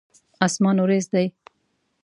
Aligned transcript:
اسمان 0.45 0.75
وريځ 0.81 1.05
دی. 1.13 1.25